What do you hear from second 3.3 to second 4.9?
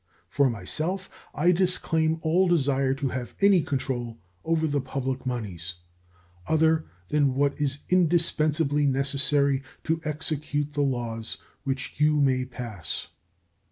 any control over the